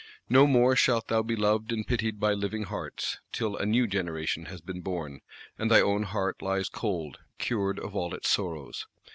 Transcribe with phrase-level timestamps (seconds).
[0.29, 4.45] No more shalt thou be loved and pitied by living hearts, till a new generation
[4.45, 5.19] has been born,
[5.59, 8.87] and thy own heart lies cold, cured of all its sorrows.